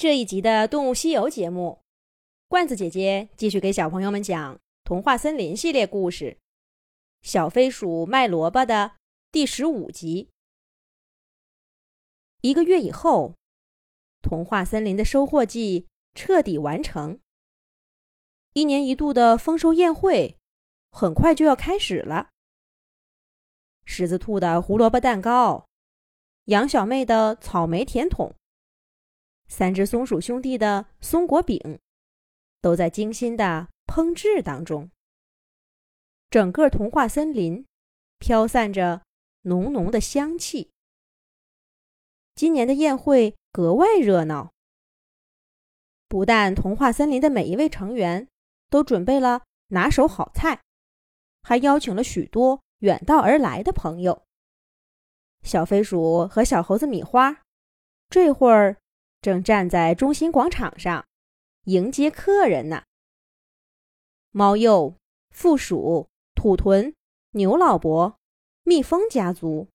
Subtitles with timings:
[0.00, 1.82] 这一集的《动物西游》节目，
[2.48, 6.24] 罐子姐姐继续给小朋友们讲《童话森林》系列故事
[7.20, 8.92] 《小飞鼠卖萝卜》的
[9.30, 10.30] 第十五集。
[12.40, 13.34] 一个月以后，
[14.22, 17.20] 童话森林的收获季彻底完成。
[18.54, 20.38] 一年一度的丰收宴会
[20.90, 22.30] 很快就要开始了。
[23.84, 25.66] 狮子兔的胡萝卜蛋糕，
[26.46, 28.34] 杨小妹的草莓甜筒。
[29.50, 31.80] 三只松鼠兄弟的松果饼，
[32.62, 34.88] 都在精心的烹制当中。
[36.30, 37.66] 整个童话森林
[38.20, 39.02] 飘散着
[39.42, 40.70] 浓浓的香气。
[42.36, 44.52] 今年的宴会格外热闹。
[46.06, 48.28] 不但童话森林的每一位成员
[48.70, 50.62] 都准备了拿手好菜，
[51.42, 54.22] 还邀请了许多远道而来的朋友。
[55.42, 57.42] 小飞鼠和小猴子米花，
[58.08, 58.79] 这会儿。
[59.20, 61.06] 正站在中心广场上
[61.64, 62.84] 迎接客人呢。
[64.30, 64.96] 猫鼬、
[65.30, 66.94] 负鼠、土豚、
[67.32, 68.16] 牛老伯、
[68.62, 69.68] 蜜蜂家族，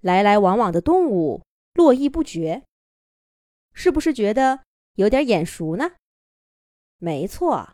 [0.00, 1.42] 来来往往的动物
[1.74, 2.62] 络绎不绝。
[3.72, 5.92] 是不是觉得有点眼熟呢？
[6.98, 7.72] 没错，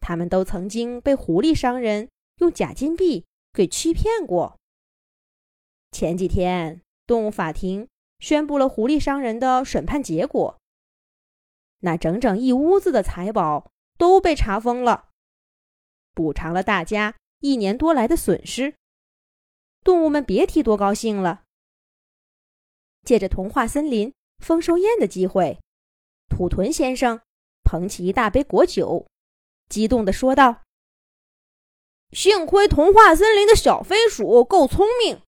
[0.00, 4.58] 他们都曾经被狐狸商人用假金币给欺骗过。
[5.90, 7.88] 前几天，动物法庭。
[8.20, 10.58] 宣布了狐狸商人的审判结果。
[11.80, 15.08] 那整整一屋子的财宝都被查封了，
[16.14, 18.74] 补偿了大家一年多来的损失。
[19.82, 21.44] 动物们别提多高兴了。
[23.02, 24.12] 借着童话森林
[24.44, 25.58] 丰收宴的机会，
[26.28, 27.22] 土豚先生
[27.62, 29.06] 捧起一大杯果酒，
[29.70, 30.64] 激动地说道
[32.12, 35.22] ：“幸亏童话森林的小飞鼠够聪明，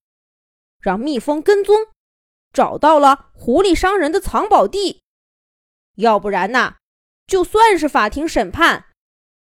[0.81, 1.75] 让蜜蜂跟踪。”
[2.53, 5.03] 找到了狐狸商人的藏宝地，
[5.97, 6.77] 要不然呐，
[7.27, 8.87] 就算是法庭审判，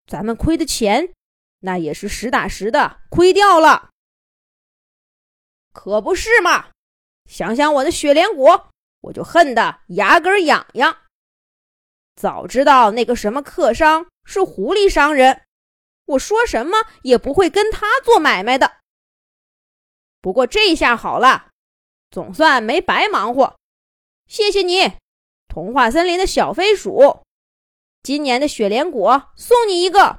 [0.07, 1.15] 咱们亏的钱
[1.61, 3.91] 那也是实打实的亏掉了。
[5.73, 6.71] 可不是嘛？
[7.27, 8.71] 想想我的雪莲果，
[9.03, 10.97] 我就恨得牙根痒痒。
[12.17, 15.43] 早知道那个什么客商是狐狸商人，
[16.05, 18.79] 我说什么也不会跟他做买卖的。
[20.21, 21.50] 不过这下好了。
[22.11, 23.57] 总算没白忙活，
[24.27, 24.99] 谢谢你，
[25.47, 27.23] 童话森林的小飞鼠。
[28.03, 30.19] 今年的雪莲果送你一个。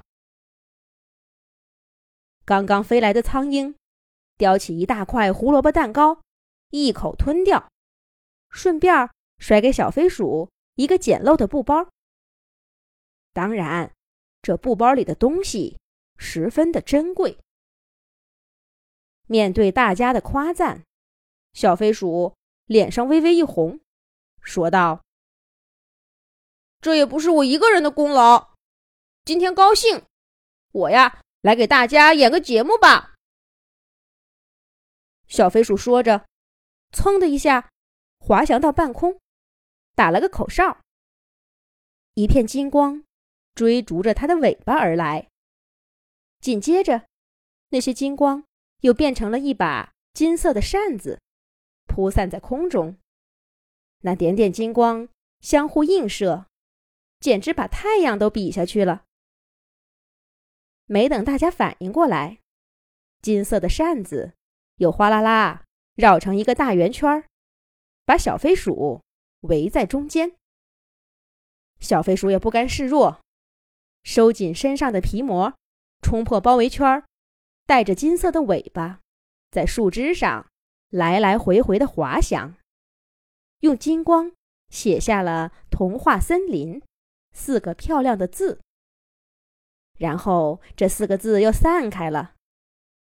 [2.46, 3.76] 刚刚飞来的苍鹰
[4.38, 6.22] 叼起一大块胡萝卜蛋糕，
[6.70, 7.70] 一口吞掉，
[8.50, 9.10] 顺便
[9.40, 11.90] 甩给小飞鼠一个简陋的布包。
[13.34, 13.92] 当然，
[14.42, 15.78] 这布包里的东西
[16.18, 17.38] 十分的珍贵。
[19.28, 20.84] 面对大家的夸赞。
[21.54, 22.36] 小飞鼠
[22.66, 23.80] 脸上微微一红，
[24.42, 25.04] 说道
[26.82, 28.56] ：“这也不是我一个人的功劳。
[29.26, 30.06] 今天高兴，
[30.72, 33.16] 我呀来给大家演个节目吧。”
[35.28, 36.26] 小飞鼠说着，
[36.92, 37.70] 噌的一下
[38.20, 39.20] 滑翔到半空，
[39.96, 40.82] 打了个口哨。
[42.16, 43.04] 一片金光
[43.56, 45.30] 追逐着它的尾巴而来，
[46.40, 47.06] 紧接着，
[47.70, 48.44] 那些金光
[48.82, 51.22] 又变成了一把金色的扇子。
[51.94, 52.96] 铺散在空中，
[54.00, 55.10] 那点点金光
[55.42, 56.46] 相互映射，
[57.20, 59.04] 简直把太阳都比下去了。
[60.86, 62.40] 没等大家反应过来，
[63.22, 64.32] 金色的扇子
[64.78, 65.66] 又哗啦啦
[65.96, 67.26] 绕成一个大圆圈，
[68.06, 69.02] 把小飞鼠
[69.42, 70.38] 围在中间。
[71.82, 73.20] 小飞鼠也不甘示弱，
[74.04, 75.54] 收紧身上的皮膜，
[76.02, 77.04] 冲破包围圈，
[77.66, 79.02] 带着金色的尾巴，
[79.52, 80.51] 在树枝上。
[80.92, 82.56] 来来回回的滑翔，
[83.62, 84.34] 用金光
[84.70, 86.84] 写下了“童话森林”
[87.32, 88.60] 四个漂亮的字。
[89.98, 92.36] 然后这四个字又散开了，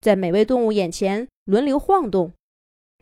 [0.01, 2.33] 在每位动物眼前轮流晃动，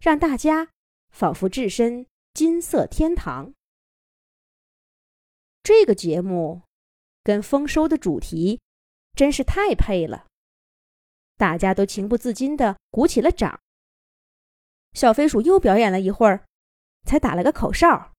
[0.01, 0.69] 让大家
[1.09, 3.53] 仿佛置身金色天堂。
[5.63, 6.63] 这个节目
[7.23, 8.59] 跟丰收的主题
[9.15, 10.27] 真是太配了，
[11.37, 13.61] 大家都情不自禁地鼓起了掌。
[14.95, 16.45] 小飞鼠又表演了一会儿，
[17.05, 18.13] 才打了个口哨，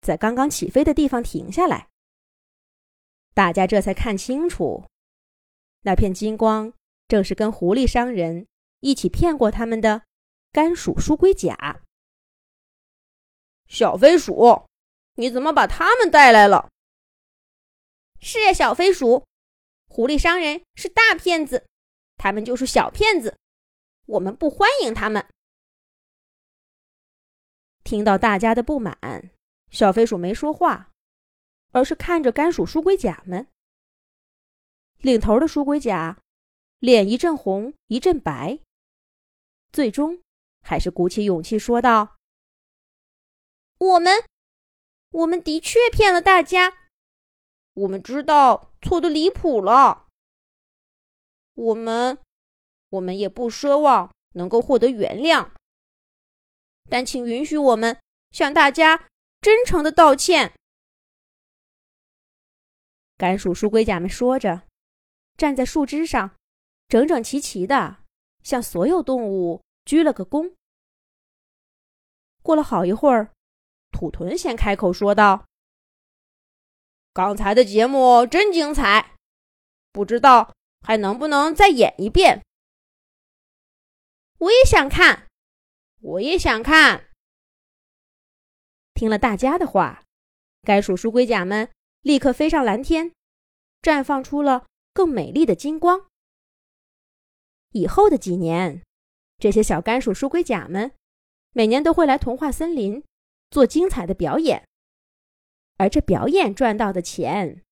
[0.00, 1.88] 在刚刚起飞的地方停下来。
[3.34, 4.86] 大家这才看清楚，
[5.82, 6.72] 那片金光
[7.08, 8.46] 正是跟狐狸商人
[8.78, 10.04] 一起骗过他们的
[10.52, 11.82] 甘薯书龟甲。
[13.66, 14.64] 小飞鼠，
[15.16, 16.70] 你怎么把他们带来了？
[18.20, 19.26] 是呀，小飞鼠，
[19.88, 21.66] 狐狸商人是大骗子，
[22.16, 23.36] 他们就是小骗子，
[24.06, 25.26] 我们不欢迎他们。
[27.86, 29.30] 听到大家的不满，
[29.70, 30.90] 小飞鼠没说话，
[31.70, 33.46] 而是看着甘薯书龟甲们。
[34.98, 36.18] 领头的书龟甲
[36.80, 38.58] 脸一阵红一阵白，
[39.70, 40.20] 最终
[40.62, 42.16] 还是鼓起勇气说道
[43.78, 44.24] ：“我们，
[45.10, 46.90] 我们的确骗了大家，
[47.74, 50.08] 我们知道错的离谱了。
[51.54, 52.18] 我们，
[52.90, 55.52] 我们也不奢望能够获得原谅，
[56.88, 57.98] 但请允许我们
[58.30, 59.08] 向大家
[59.40, 60.52] 真诚的道歉。”
[63.16, 64.62] 甘薯书龟甲们说着。
[65.36, 66.34] 站在树枝上，
[66.88, 67.98] 整整齐齐的
[68.42, 70.54] 向所有动物鞠了个躬。
[72.42, 73.34] 过了好一会儿，
[73.90, 75.46] 土豚先开口说道
[77.12, 79.14] ：“刚才的节目真精彩，
[79.92, 82.42] 不知道还能不能再演一遍？
[84.38, 85.25] 我也想看，
[86.00, 87.08] 我也想看。”
[88.94, 90.04] 听了大家的话，
[90.62, 91.70] 该属书龟甲们
[92.02, 93.12] 立刻飞上蓝天，
[93.82, 94.66] 绽放出了。
[94.96, 96.06] 更美丽的金光。
[97.72, 98.82] 以后的几年，
[99.36, 100.92] 这些小甘薯书龟甲们
[101.52, 103.04] 每年都会来童话森林
[103.50, 104.66] 做精彩的表演，
[105.76, 107.62] 而这表演赚到的钱，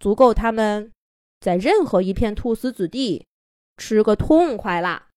[0.00, 0.90] 足够他们
[1.38, 3.28] 在任何一片兔丝子地
[3.76, 5.10] 吃个痛快啦。